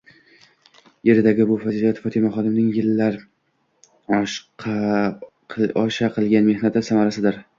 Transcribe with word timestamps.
Eridagi 1.11 1.45
bu 1.49 1.57
fazilat 1.65 1.99
Fotimaxonimning 2.05 2.71
yillar 2.79 3.19
oshaqilgan 4.21 6.49
mexnati 6.51 6.87
samarasidir 6.91 7.41